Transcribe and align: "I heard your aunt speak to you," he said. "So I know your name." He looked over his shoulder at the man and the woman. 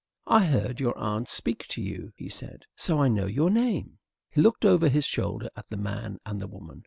"I 0.25 0.45
heard 0.45 0.79
your 0.79 0.97
aunt 0.97 1.29
speak 1.29 1.67
to 1.67 1.79
you," 1.79 2.11
he 2.15 2.27
said. 2.27 2.65
"So 2.75 2.99
I 2.99 3.07
know 3.07 3.27
your 3.27 3.51
name." 3.51 3.99
He 4.31 4.41
looked 4.41 4.65
over 4.65 4.89
his 4.89 5.05
shoulder 5.05 5.51
at 5.55 5.67
the 5.67 5.77
man 5.77 6.17
and 6.25 6.41
the 6.41 6.47
woman. 6.47 6.79